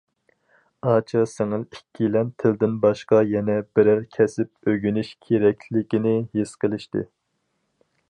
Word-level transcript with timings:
ئاچا- 0.91 1.27
سىڭىل 1.33 1.65
ئىككىيلەن 1.67 2.31
تىلدىن 2.43 2.73
باشقا 2.87 3.21
يەنە 3.35 3.59
بىرەر 3.77 4.03
كەسىپ 4.17 4.71
ئۆگىنىش 4.73 5.15
كېرەكلىكىنى 5.29 6.19
ھېس 6.41 6.61
قىلىشتى. 6.65 7.09